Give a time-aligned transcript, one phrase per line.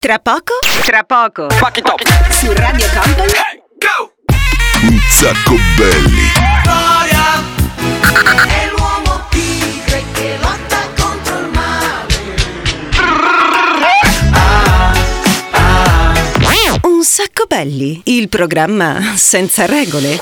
[0.00, 0.52] Tra poco?
[0.84, 1.48] Tra poco.
[1.58, 2.30] Pack it up.
[2.30, 3.32] Su Radio Company?
[4.82, 6.30] Un sacco belli.
[8.46, 12.14] È l'uomo tigre che lotta contro il male.
[16.82, 18.00] Un sacco belli.
[18.04, 20.20] Il programma senza regole.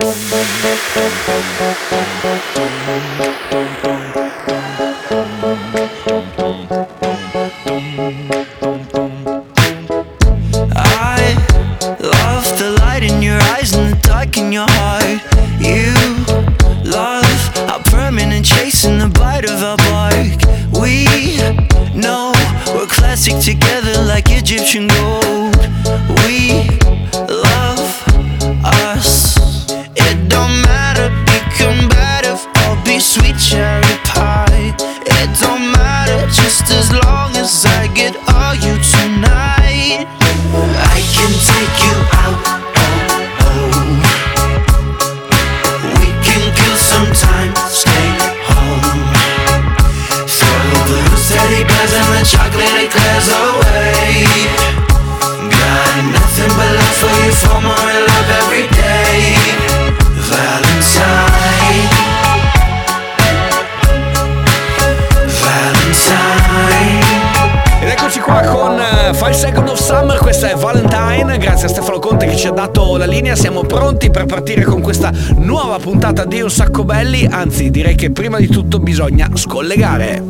[72.06, 76.24] Conte che ci ha dato la linea, siamo pronti per partire con questa nuova puntata
[76.24, 80.22] di Un Sacco Belli, anzi direi che prima di tutto bisogna scollegare.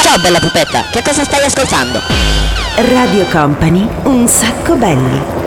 [0.00, 1.98] Ciao bella pupetta, che cosa stai ascoltando?
[2.92, 3.84] Radio Company.
[4.04, 5.43] Un sacco belli.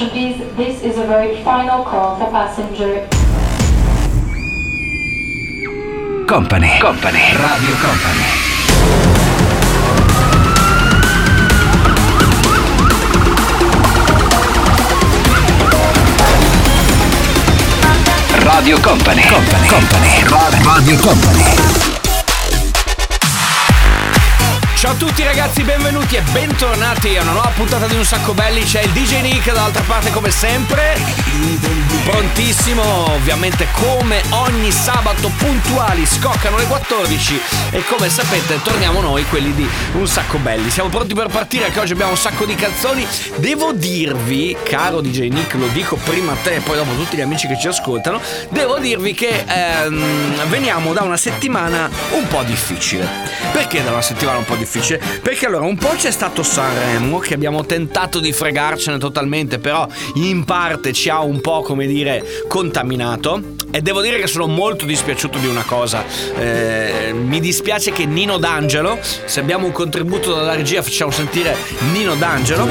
[0.00, 3.06] Your attention please, this is a very final call for passenger.
[6.26, 8.24] Company, Company, Radio Company.
[18.46, 20.24] Radio Company, Company, Company,
[20.64, 21.89] Radio Company.
[24.80, 28.62] Ciao a tutti ragazzi, benvenuti e bentornati a una nuova puntata di Un Sacco Belli.
[28.62, 30.96] C'è il DJ Nick dall'altra parte come sempre.
[32.02, 37.40] Prontissimo, ovviamente come ogni sabato puntuali, scoccano le 14
[37.72, 40.70] e come sapete torniamo noi quelli di Un Sacco Belli.
[40.70, 43.06] Siamo pronti per partire che oggi abbiamo un sacco di canzoni.
[43.36, 47.18] Devo dirvi, caro DJ Nick, lo dico prima a te e poi dopo a tutti
[47.18, 48.18] gli amici che ci ascoltano,
[48.48, 53.06] devo dirvi che ehm, veniamo da una settimana un po' difficile.
[53.52, 54.69] Perché da una settimana un po' difficile?
[55.20, 60.44] Perché allora un po' c'è stato Sanremo che abbiamo tentato di fregarcene totalmente, però in
[60.44, 63.42] parte ci ha un po' come dire contaminato.
[63.72, 66.04] E devo dire che sono molto dispiaciuto di una cosa.
[66.36, 71.56] Eh, mi dispiace che Nino D'Angelo, se abbiamo un contributo dalla regia, facciamo sentire
[71.92, 72.66] Nino D'Angelo.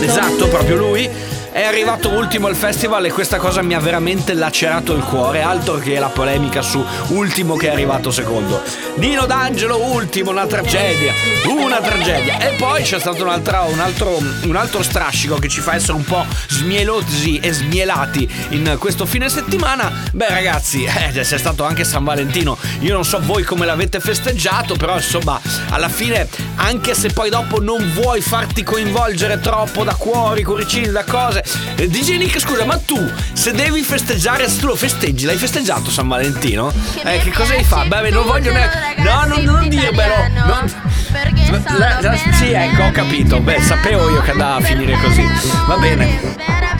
[0.00, 1.36] Esatto, proprio lui.
[1.58, 5.78] È arrivato ultimo al festival e questa cosa mi ha veramente lacerato il cuore, altro
[5.78, 8.62] che la polemica su ultimo che è arrivato secondo.
[8.94, 11.12] Nino D'Angelo ultimo, una tragedia,
[11.48, 12.38] una tragedia.
[12.38, 16.24] E poi c'è stato un altro, un altro strascico che ci fa essere un po'
[16.46, 19.90] smielosi e smielati in questo fine settimana.
[20.12, 22.56] Beh ragazzi, eh, c'è stato anche San Valentino.
[22.82, 27.60] Io non so voi come l'avete festeggiato, però insomma, alla fine, anche se poi dopo
[27.60, 31.46] non vuoi farti coinvolgere troppo da cuori, cuoricini, da cose.
[31.76, 32.98] Eh, DJ Nick, scusa, ma tu
[33.32, 36.72] se devi festeggiare, se tu lo festeggi, l'hai festeggiato San Valentino?
[37.04, 37.88] Eh, che cosa hai fatto?
[37.88, 39.02] Beh, non voglio neanche.
[39.02, 40.14] No, non, non dirmelo.
[40.46, 40.72] Non...
[41.78, 43.40] La- la- sì, ecco, ho capito.
[43.40, 45.22] Beh, sapevo io che andava a finire così.
[45.66, 46.20] Va bene.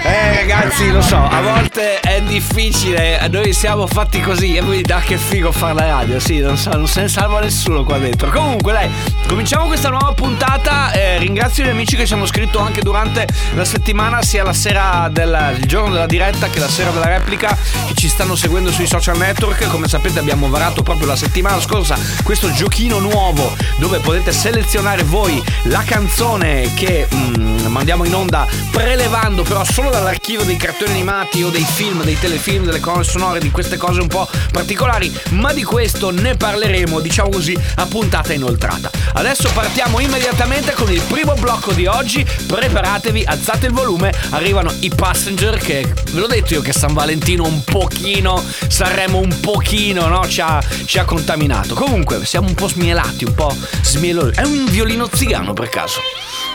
[0.01, 5.01] Eh ragazzi lo so, a volte è difficile, noi siamo fatti così e quindi da
[5.01, 8.31] che figo fare la radio, sì, non, so, non se ne salva nessuno qua dentro.
[8.31, 8.91] Comunque dai,
[9.27, 13.65] cominciamo questa nuova puntata, eh, ringrazio gli amici che ci hanno scritto anche durante la
[13.65, 17.57] settimana, sia la sera del giorno della diretta che la sera della replica,
[17.87, 21.97] che ci stanno seguendo sui social network, come sapete abbiamo varato proprio la settimana scorsa
[22.23, 29.43] questo giochino nuovo dove potete selezionare voi la canzone che mm, mandiamo in onda prelevando
[29.43, 33.41] però solo da dall'archivio dei cartoni animati o dei film, dei telefilm, delle colonne sonore,
[33.41, 38.33] di queste cose un po' particolari, ma di questo ne parleremo, diciamo così, a puntata
[38.33, 38.91] inoltrata.
[39.15, 44.93] Adesso partiamo immediatamente con il primo blocco di oggi, preparatevi, alzate il volume, arrivano i
[44.95, 50.29] passenger che, ve l'ho detto io che San Valentino un pochino, Sanremo un pochino, no?
[50.29, 51.75] Ci ha, ci ha contaminato.
[51.75, 54.33] Comunque, siamo un po' smielati, un po' smieloni.
[54.35, 56.01] È un violino zigano per caso.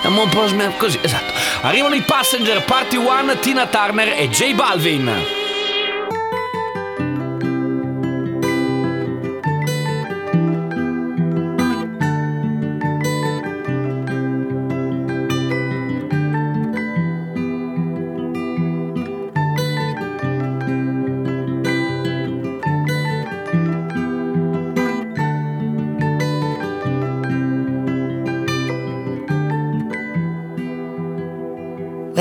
[0.03, 0.43] Siamo un po'
[0.75, 1.31] così, esatto.
[1.61, 5.42] Arrivano i passenger, Party One, Tina Turner e J Balvin.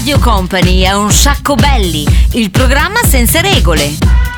[0.00, 4.29] Radio Company è un sacco belli, il programma senza regole.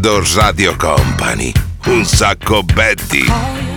[0.00, 1.52] Ascoltando Radio Company.
[1.86, 3.69] Un sacco Betty.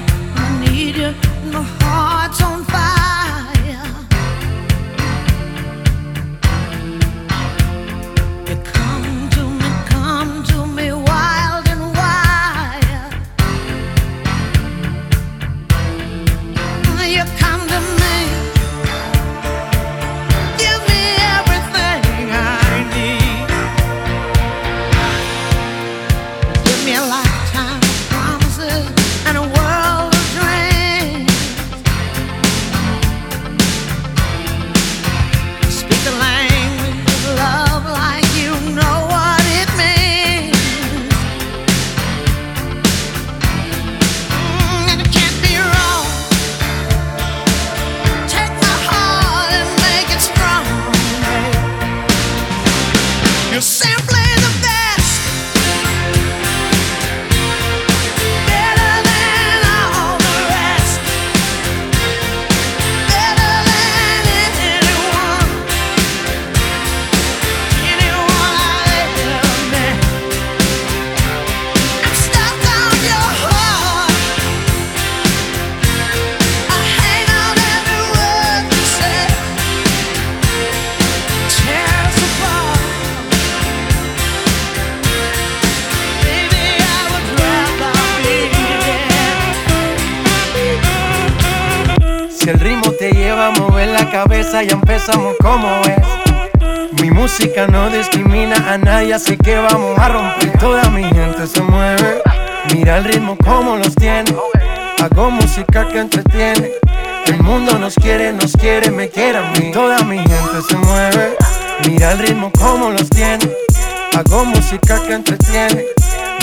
[115.13, 115.85] Que entretiene.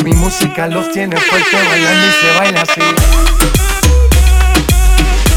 [0.04, 2.80] Mi música los tiene fuerte bailando y se baila así.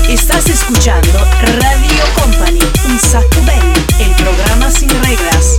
[0.10, 5.58] Estás escuchando Radio Company, un sacco belli, el programa sin reglas.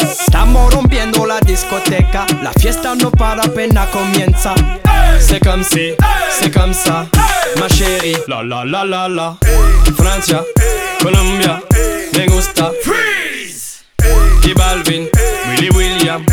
[0.00, 4.54] Estamos rompiendo la discoteca, la fiesta no para apenas comienza.
[5.20, 5.92] C'est comme si,
[6.30, 7.06] c'est comme ça,
[7.62, 8.18] ma chérie.
[8.26, 9.36] La la la la la.
[9.96, 10.42] Francia,
[11.00, 11.62] Colombia,
[12.16, 12.72] me gusta.
[12.82, 13.84] Freeze.
[14.42, 15.08] Y Balvin,
[15.48, 16.24] Willy William,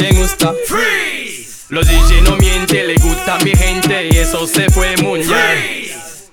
[0.00, 0.54] me gusta.
[0.66, 1.66] Freeze.
[1.68, 5.28] Los DJ no mienten, le gusta a mi gente y eso se fue bien.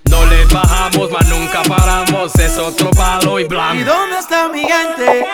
[0.09, 3.83] No le bajamos, mas nunca paramos, es otro palo y ¿Y blanco.
[3.83, 5.25] dónde está mi gente?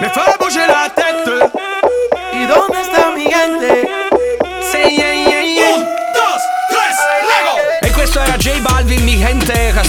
[0.00, 1.50] Me fait bouger la tête.
[2.34, 3.88] ¿Y dónde está mi gente?
[4.72, 5.29] Yeah yeah yeah.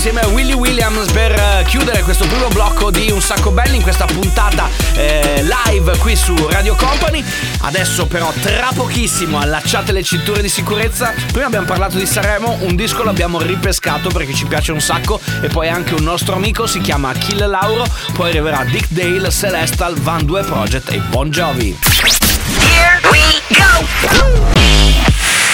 [0.01, 3.75] Gente, assieme a Willy Williams per eh, chiudere questo primo blocco di Un Sacco Belli
[3.75, 7.23] in questa puntata eh, live qui su Radio Company.
[7.61, 11.13] Adesso però tra pochissimo allacciate le cinture di sicurezza.
[11.31, 15.47] Prima abbiamo parlato di Sanremo, un disco l'abbiamo ripescato perché ci piace un sacco e
[15.47, 20.25] poi anche un nostro amico si chiama Achille Lauro, poi arriverà Dick Dale, Celestal, Van
[20.25, 21.77] Due Project e Bon Jovi.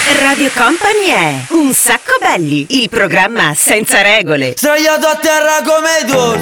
[0.06, 4.54] Radio Company è Un sacco belli, il programma senza regole.
[4.56, 6.40] Sdraiato a terra come Dorf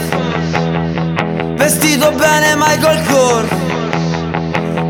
[1.57, 3.49] Vestito bene Michael Kors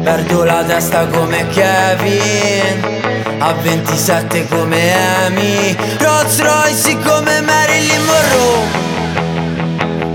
[0.03, 4.93] Perdo la testa come Kevin A 27 come
[5.25, 8.67] Amy Rolls Royce come Marilyn Monroe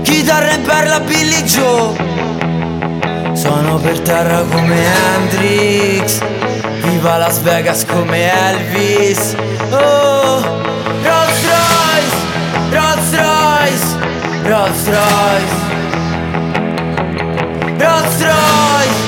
[0.02, 1.94] Chitarra in perla Billy Joe
[3.34, 6.41] Sono per terra come Hendrix
[7.02, 9.34] Viva Las Vegas come Elvis.
[9.72, 10.40] Oh
[11.02, 12.14] Rolls Royce
[12.70, 13.96] Rolls Royce
[14.44, 15.54] Rolls Royce.
[17.76, 19.00] Rolls Royce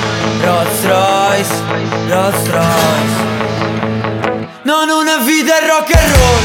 [0.42, 1.54] Rolls Royce
[2.08, 3.16] Rolls Royce.
[4.64, 6.42] No non è vita rock and roll.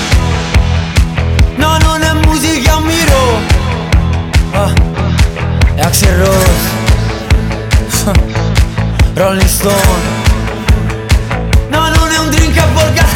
[1.55, 3.39] No non è musica un miro.
[4.51, 4.71] Ah.
[5.81, 6.77] Axel Rose.
[9.15, 10.18] Rolling Stone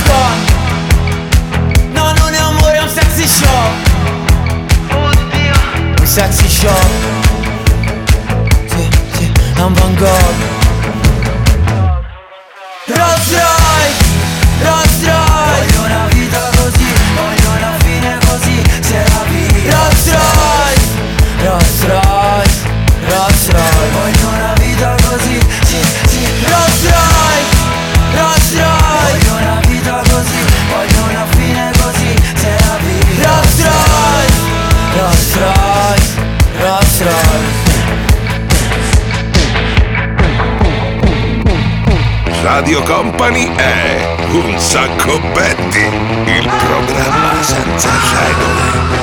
[0.03, 3.71] Borgascon No non è amore è un sexy show
[5.99, 6.75] Un sexy show
[8.67, 10.52] Sì, sì, è un Van Gogh
[42.55, 45.87] Radio Company è Un sacco Betty,
[46.37, 49.02] il programma senza regole.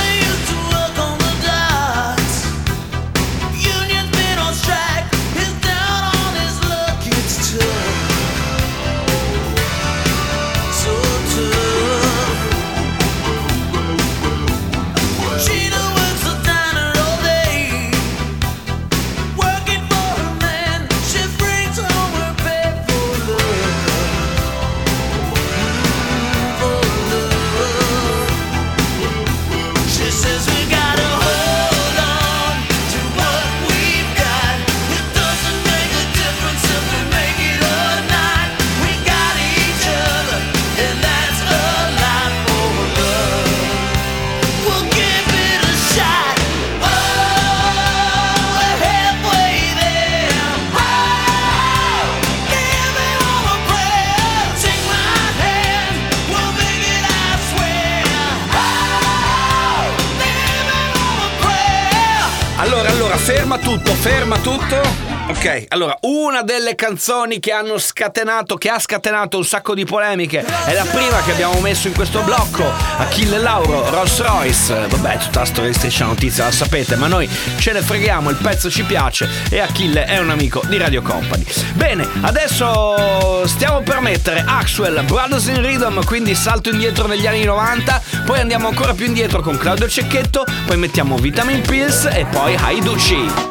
[66.41, 71.21] Delle canzoni che hanno scatenato, che ha scatenato un sacco di polemiche, è la prima
[71.21, 72.63] che abbiamo messo in questo blocco.
[72.97, 74.87] Achille Lauro, Rolls Royce.
[74.87, 78.37] Vabbè, tutta la storia di Striscia Notizia la sapete, ma noi ce ne freghiamo, il
[78.37, 81.45] pezzo ci piace e Achille è un amico di Radio Company.
[81.73, 88.01] Bene, adesso stiamo per mettere Axwell, Brothers in Rhythm, quindi salto indietro negli anni 90,
[88.25, 93.50] poi andiamo ancora più indietro con Claudio Cecchetto, poi mettiamo Vitamin Pills e poi Haiducci.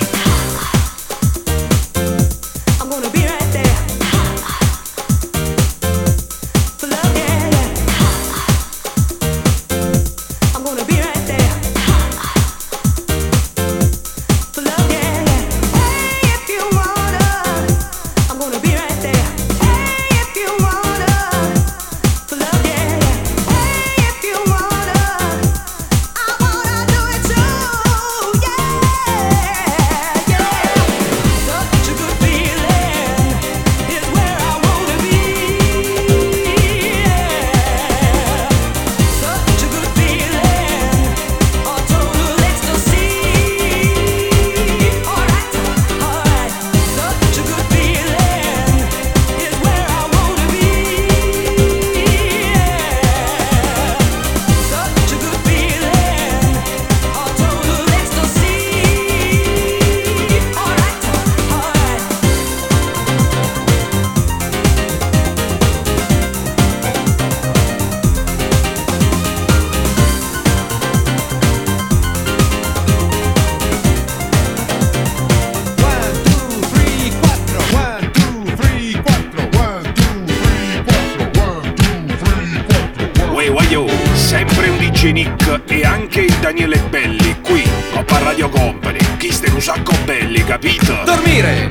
[85.01, 89.93] DJ Nick e anche il Daniele Belli qui, a Paradio Company, Chi Kiss un sacco
[90.05, 90.95] belli, capito?
[91.03, 91.67] Dormire!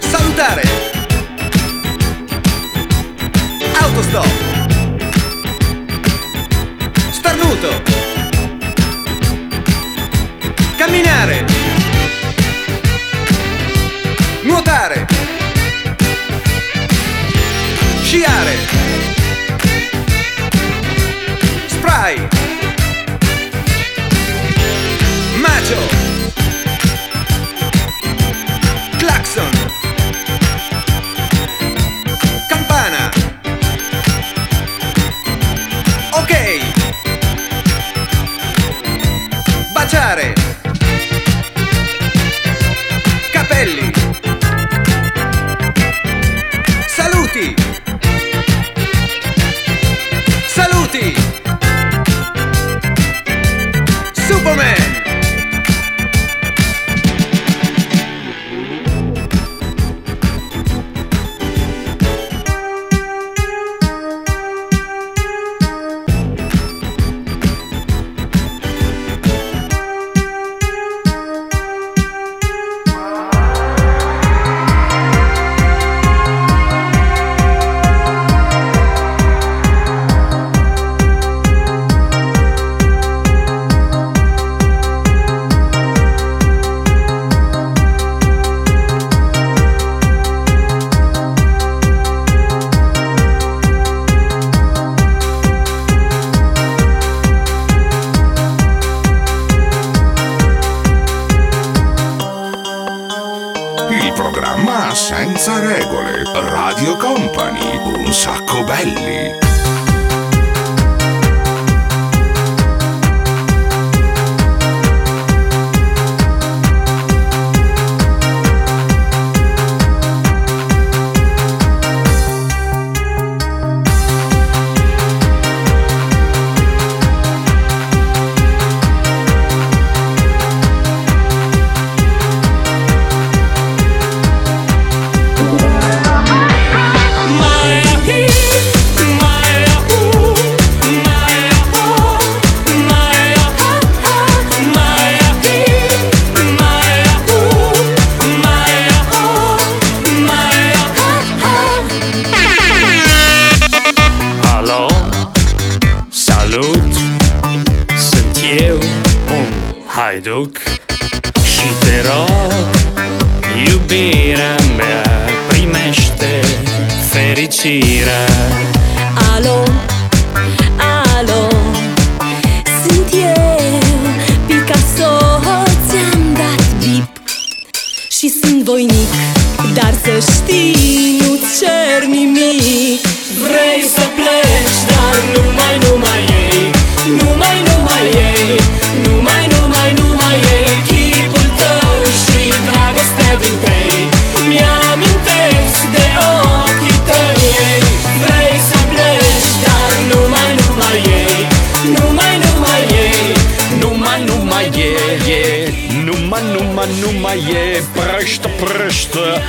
[0.00, 0.62] Salutare!
[3.74, 4.26] Autostop!
[7.12, 7.82] Starnuto!
[10.76, 11.44] Camminare!
[14.42, 15.06] Nuotare!
[18.02, 18.83] Sciare!
[21.94, 22.23] vai!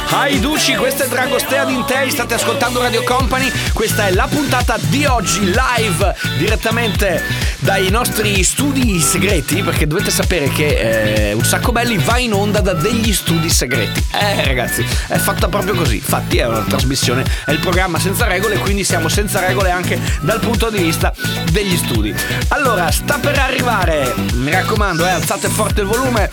[0.10, 3.52] Hai Duci, questo è Dragostea Dintei, state ascoltando Radio Company.
[3.74, 7.22] Questa è la puntata di oggi live direttamente
[7.60, 12.62] dai nostri studi segreti, perché dovete sapere che eh, Un Sacco Belli va in onda
[12.62, 14.04] da degli studi segreti.
[14.14, 15.96] Eh ragazzi, è fatta proprio così.
[15.96, 20.40] Infatti è una trasmissione, è il programma senza regole, quindi siamo senza regole anche dal
[20.40, 21.14] punto di vista
[21.52, 22.14] degli studi.
[22.50, 26.32] Allora, sta per arrivare, mi raccomando, eh, alzate forte il volume.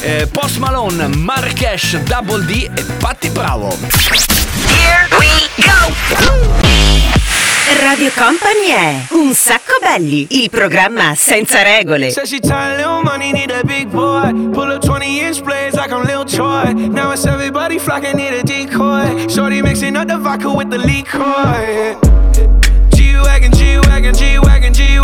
[0.00, 3.68] eh, Post Malone, Marrakesh, Double D e Patti Bravo.
[3.68, 5.28] Here we
[5.62, 5.92] go!
[7.82, 12.08] Radio Company è Un sacco belli, il programma senza regole.
[12.08, 14.32] Said she tired, little money, need a big boy.
[14.52, 16.72] Pull up 20 inch blades like I'm Lil Troy.
[16.72, 19.28] Now it's everybody flocking, need a decoy.
[19.28, 21.98] Shorty mixing up the vodka with the liquor.
[22.96, 25.03] G-Wagon, G-Wagon, G-Wagon, G-Wagon.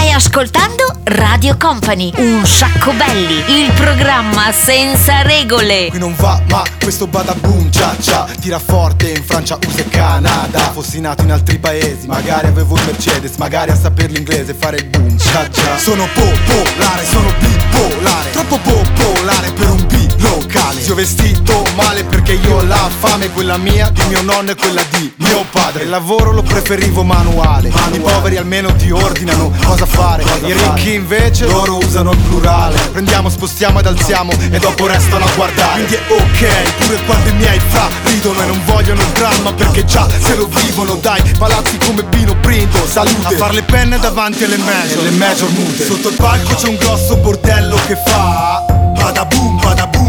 [0.00, 5.88] Stai ascoltando Radio Company, un sacco belli, il programma senza regole.
[5.90, 10.58] Qui non va, ma questo badaboom cia cia Tira forte in Francia, USA e Canada.
[10.72, 14.86] Fossi nato in altri paesi, magari avevo il Mercedes Magari a saper l'inglese fare il
[14.86, 18.30] boom cia cia Sono popolare, sono bipolare.
[18.30, 19.86] Troppo popolare per un
[20.20, 20.82] locale.
[20.82, 24.54] Ti ho vestito male perché io ho la fame Quella mia, di mio nonno e
[24.54, 25.84] quella di mio padre.
[25.84, 27.68] Il lavoro lo preferivo manuale.
[27.92, 30.24] I poveri almeno ti ordinano cosa fare.
[30.44, 32.76] I ricchi invece loro usano il plurale.
[32.92, 35.84] Prendiamo, spostiamo ed alziamo e dopo restano a guardare.
[35.84, 39.84] Quindi è ok, pure quando i miei fra ridono e non vogliono il dramma Perché
[39.84, 43.34] già se lo vivono dai palazzi come Pino Brindo Salute.
[43.34, 45.84] A far le penne davanti alle major, le major mute.
[45.84, 48.64] Sotto il palco c'è un grosso bordello che fa
[48.96, 49.99] cia cia cia cia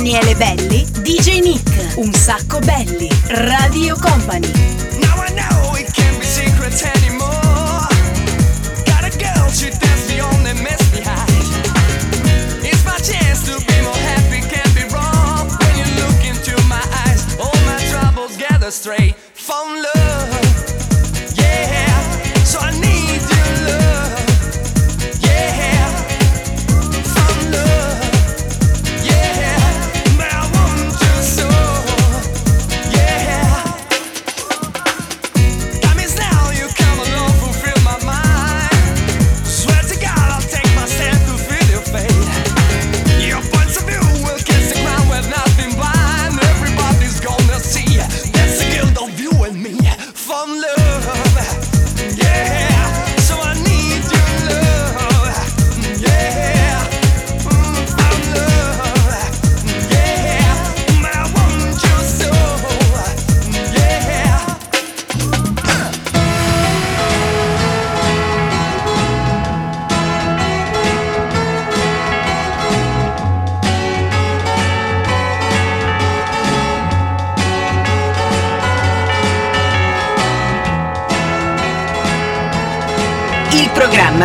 [0.00, 4.50] Daniele Belli, DJ Nick, un sacco belli, Radio Company.
[4.98, 7.86] Now I know it can't be secrets anymore.
[8.86, 11.30] Got a girl, she dance the only mess behind.
[12.64, 15.48] It's my chance to be more happy, can't be wrong.
[15.60, 19.14] When you look into my eyes, all my troubles gather straight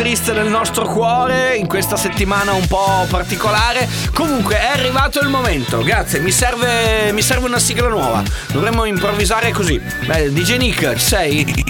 [0.00, 3.86] Triste nel nostro cuore in questa settimana un po' particolare.
[4.14, 5.82] Comunque è arrivato il momento.
[5.82, 8.22] Grazie, mi serve, mi serve una sigla nuova.
[8.50, 9.78] Dovremmo improvvisare così.
[10.06, 11.64] Beh, DJ Nick, ci sei?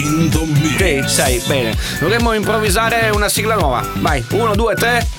[0.77, 1.75] Sì, sei, bene.
[1.99, 3.85] Dovremmo improvvisare una sigla nuova.
[3.95, 5.10] Vai, uno, due, tre.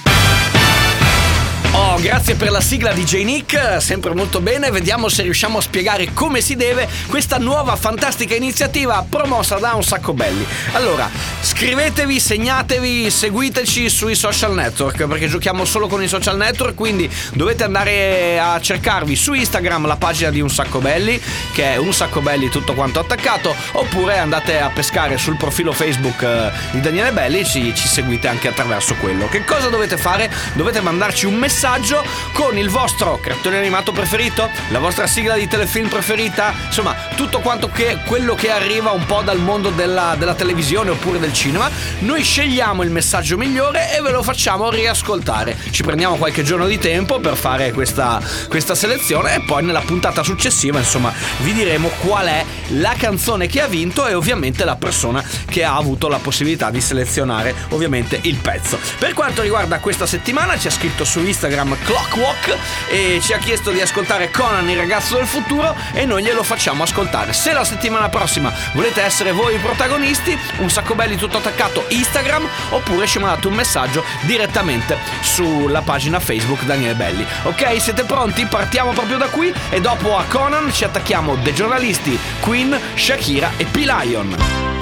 [2.01, 4.71] Grazie per la sigla DJ Nick, sempre molto bene.
[4.71, 9.85] Vediamo se riusciamo a spiegare come si deve questa nuova fantastica iniziativa promossa da un
[9.85, 10.45] sacco belli.
[10.73, 11.09] Allora,
[11.41, 17.65] scrivetevi, segnatevi, seguiteci sui social network perché giochiamo solo con i social network, quindi dovete
[17.65, 21.21] andare a cercarvi su Instagram la pagina di un sacco belli,
[21.53, 26.23] che è un sacco belli tutto quanto attaccato, oppure andate a pescare sul profilo Facebook
[26.23, 29.29] eh, di Daniele Belli, ci, ci seguite anche attraverso quello.
[29.29, 30.31] Che cosa dovete fare?
[30.55, 31.92] Dovete mandarci un messaggio
[32.33, 37.69] con il vostro cartone animato preferito, la vostra sigla di telefilm preferita, insomma tutto quanto
[37.69, 41.71] che quello che arriva un po' dal mondo della, della televisione oppure del cinema.
[42.01, 45.57] Noi scegliamo il messaggio migliore e ve lo facciamo riascoltare.
[45.71, 50.23] Ci prendiamo qualche giorno di tempo per fare questa, questa selezione e poi nella puntata
[50.23, 55.23] successiva insomma vi diremo qual è la canzone che ha vinto e ovviamente la persona
[55.49, 58.79] che ha avuto la possibilità di selezionare ovviamente il pezzo.
[58.99, 62.57] Per quanto riguarda questa settimana ci ha scritto su Instagram Clockwalk
[62.89, 66.83] e ci ha chiesto di ascoltare Conan il ragazzo del futuro e noi glielo facciamo
[66.83, 67.33] ascoltare.
[67.33, 72.49] Se la settimana prossima volete essere voi i protagonisti, un sacco belli tutto attaccato Instagram
[72.71, 77.27] oppure ci mandate un messaggio direttamente sulla pagina Facebook Daniele Belli.
[77.45, 78.47] Ok, siete pronti?
[78.47, 83.65] Partiamo proprio da qui e dopo a Conan ci attacchiamo dei giornalisti Queen, Shakira e
[83.65, 84.82] P-Lion.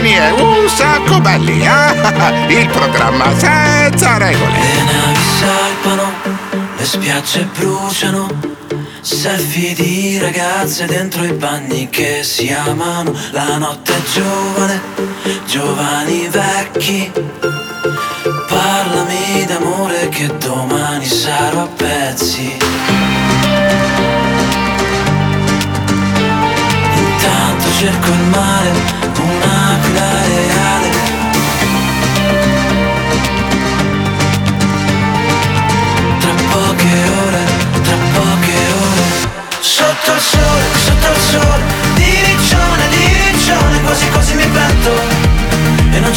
[0.00, 2.48] Company è un sacco belli, eh?
[2.58, 4.58] Il programma senza regole.
[5.38, 6.10] salpano,
[6.78, 8.26] le spiagge bruciano,
[9.02, 14.80] selfie di ragazze dentro i bagni che si amano, la notte è giovane,
[15.44, 17.12] giovani vecchi,
[18.48, 22.56] parlami d'amore che domani sarò a pezzi.
[26.94, 28.70] Intanto cerco il mare,
[29.18, 29.59] un'aquila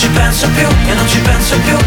[0.04, 1.78] ci penso più, e non ci penso più.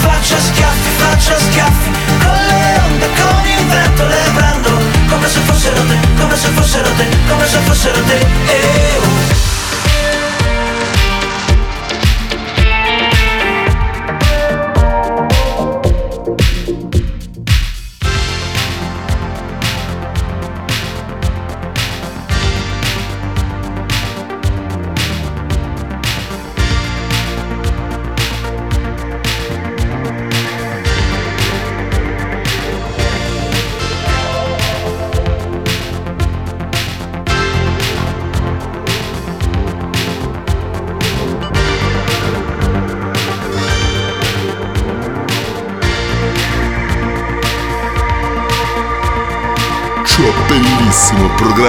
[0.00, 1.90] Faccio schiaffi, faccio schiaffi
[2.22, 4.70] Con le onde, con il vento Le prendo.
[5.08, 8.18] Come se fossero te Come se fossero te, come se fossero te.
[8.18, 9.71] Eh, oh.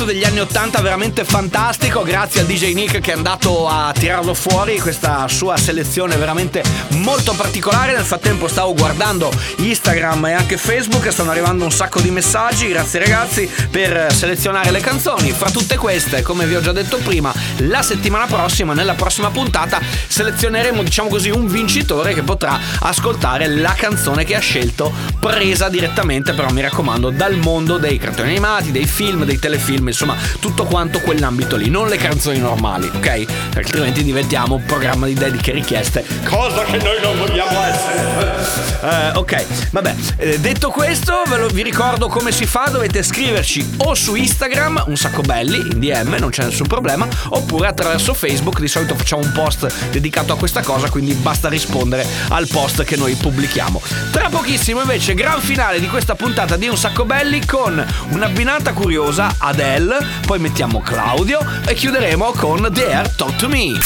[0.00, 4.32] Pezzo degli anni 80 veramente fantastico, grazie al DJ Nick che è andato a tirarlo
[4.34, 6.62] fuori, questa sua selezione veramente
[6.96, 7.92] molto particolare.
[7.92, 12.68] Nel frattempo stavo guardando Instagram e anche Facebook e stanno arrivando un sacco di messaggi,
[12.68, 15.32] grazie ragazzi per selezionare le canzoni.
[15.32, 19.80] Fra tutte queste, come vi ho già detto prima, la settimana prossima, nella prossima puntata,
[20.06, 26.32] selezioneremo diciamo così un vincitore che potrà ascoltare la canzone che ha scelto presa direttamente
[26.32, 31.00] però mi raccomando dal mondo dei cartoni animati, dei film, dei telefilm, insomma tutto quanto
[31.00, 33.24] quell'ambito lì, non le canzoni normali, ok?
[33.56, 38.68] Altrimenti diventiamo un programma di dediche richieste, cosa che noi non vogliamo essere.
[38.82, 43.74] Eh, ok, vabbè, eh, detto questo ve lo- vi ricordo come si fa, dovete scriverci
[43.78, 48.60] o su Instagram, un sacco belli, in DM, non c'è nessun problema, oppure attraverso Facebook,
[48.60, 52.96] di solito facciamo un post dedicato a questa cosa, quindi basta rispondere al post che
[52.96, 53.80] noi pubblichiamo.
[54.10, 59.34] Tra pochissimo invece gran finale di questa puntata di Un sacco belli con un'abbinata curiosa
[59.38, 63.78] Adele, poi mettiamo Claudio e chiuderemo con Dare Talk to Me.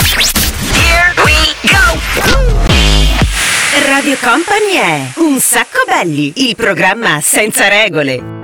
[0.72, 1.98] Here we go!
[3.88, 8.43] Radio Company è Un sacco belli, il programma senza regole.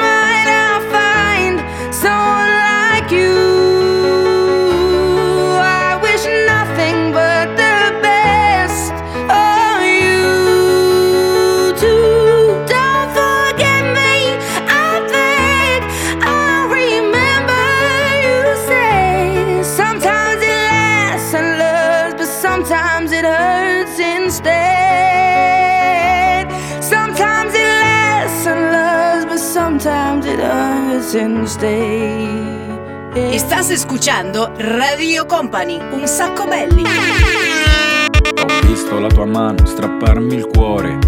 [33.13, 36.83] Estás escuchando Radio Company, un sacco belli.
[36.83, 40.99] Ho visto la tua mano strapparmi il cuore.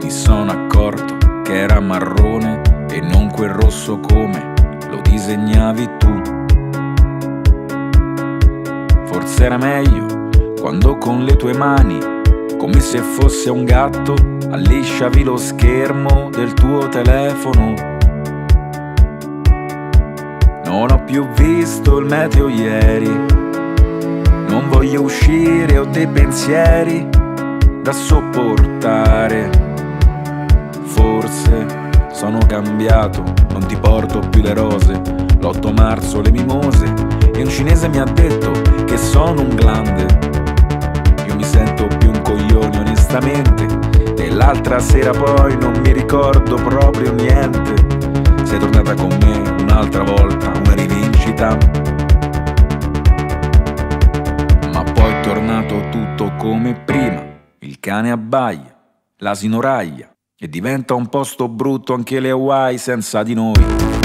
[0.00, 4.54] Mi sono accorto che era marrone e non quel rosso come
[4.88, 6.22] lo disegnavi tu.
[9.04, 11.98] Forse era meglio quando con le tue mani,
[12.56, 14.14] come se fosse un gatto,
[14.50, 17.89] allisciavi lo schermo del tuo telefono.
[20.70, 23.08] Non ho più visto il meteo ieri.
[24.46, 27.08] Non voglio uscire, ho dei pensieri
[27.82, 29.50] da sopportare.
[30.84, 31.66] Forse
[32.12, 34.92] sono cambiato, non ti porto più le rose.
[35.40, 36.84] L'8 marzo le mimose
[37.34, 38.52] e un cinese mi ha detto
[38.84, 40.06] che sono un grande.
[41.26, 43.66] Io mi sento più un coglione onestamente
[44.16, 48.29] e l'altra sera poi non mi ricordo proprio niente.
[48.50, 51.56] Sei tornata con me un'altra volta, una rivincita.
[54.72, 57.24] Ma poi è tornato tutto come prima.
[57.60, 58.76] Il cane abbaia,
[59.18, 63.99] l'asino raglia e diventa un posto brutto anche le Hawaii senza di noi.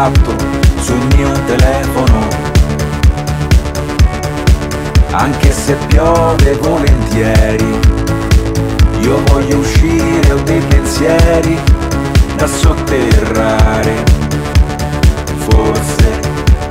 [0.00, 0.34] Adatto
[0.80, 2.26] sul mio telefono.
[5.10, 7.78] Anche se piove volentieri,
[9.00, 11.58] io voglio uscire, ho dei pensieri
[12.36, 14.04] da sotterrare.
[15.50, 16.20] Forse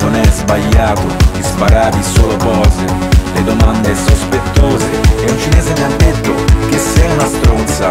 [0.01, 2.85] non è sbagliato ti sparavi solo pose,
[3.33, 4.85] le domande sospettose
[5.23, 6.33] e un cinese mi ha detto
[6.69, 7.89] che sei una stronza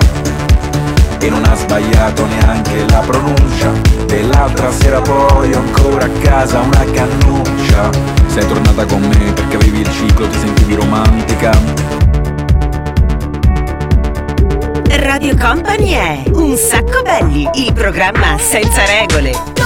[1.21, 3.73] e non ha sbagliato neanche la pronuncia.
[4.07, 7.91] Dell'altra sera poi ho ancora a casa una cannuccia.
[8.27, 11.51] Sei tornata con me perché avevi il ciclo ti sentivi romantica.
[14.91, 19.58] Radio Company è Un sacco belli, il programma senza regole.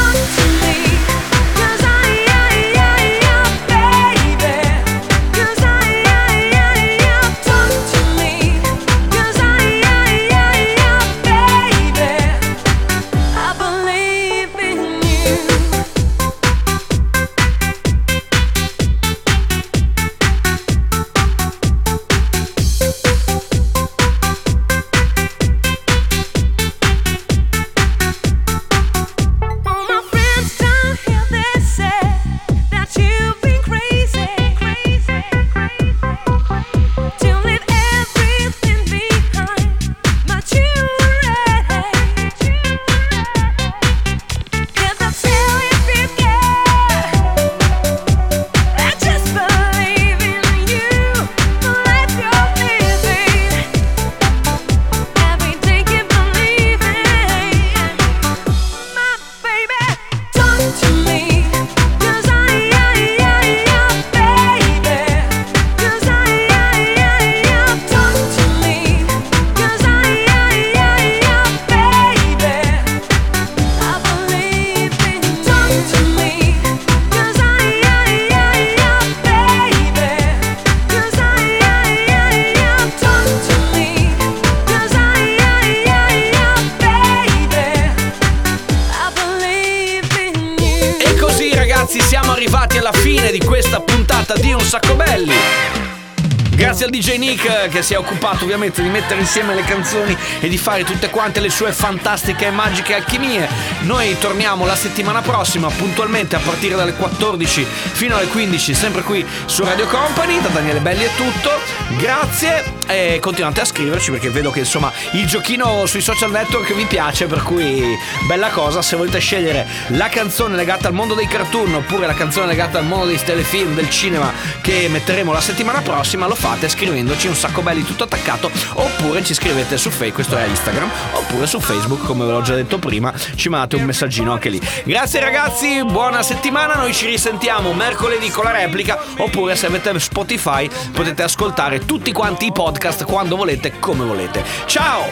[96.83, 100.49] Grazie al DJ Nick che si è occupato ovviamente di mettere insieme le canzoni e
[100.49, 103.49] di fare tutte quante le sue fantastiche e magiche alchimie.
[103.83, 109.25] Noi torniamo la settimana prossima puntualmente a partire dalle 14 fino alle 15 sempre qui
[109.47, 110.41] su Radio Company.
[110.41, 111.82] Da Daniele Belli è tutto.
[111.99, 112.81] Grazie.
[112.89, 117.27] E continuate a scriverci perché vedo che insomma il giochino sui social network vi piace
[117.27, 118.83] per cui bella cosa.
[118.83, 122.85] Se volete scegliere la canzone legata al mondo dei cartoon oppure la canzone legata al
[122.85, 127.63] mondo dei telefilm del cinema che metteremo la settimana prossima lo fate scrivendoci un sacco
[127.63, 128.51] belli tutto attaccato.
[128.75, 132.55] Oppure ci scrivete su Facebook questo è Instagram oppure su Facebook come ve l'ho già
[132.55, 134.61] detto prima ci mandate un messaggino anche lì.
[134.85, 140.69] Grazie ragazzi buona settimana noi ci risentiamo mercoledì con la replica oppure se avete Spotify
[140.93, 144.45] potete ascoltare tutti quanti i podcast quando volete come volete.
[144.67, 145.05] Ciao!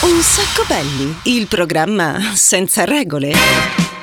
[0.00, 3.97] Un sacco belli, il programma senza regole.